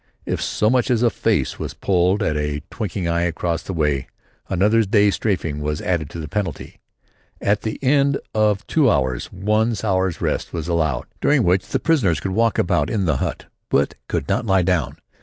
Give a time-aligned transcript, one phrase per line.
[0.25, 4.07] If so much as a face was pulled at a twinkling eye across the way,
[4.49, 6.79] another day's strafing was added to the penalty.
[7.39, 11.79] At the end of the two hours one hour's rest was allowed, during which the
[11.79, 14.97] prisoners could walk about in the hut but could not lie down!